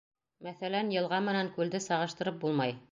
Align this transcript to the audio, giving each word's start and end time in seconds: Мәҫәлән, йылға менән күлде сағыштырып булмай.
Мәҫәлән, 0.47 0.89
йылға 0.95 1.21
менән 1.29 1.53
күлде 1.59 1.85
сағыштырып 1.91 2.45
булмай. 2.47 2.79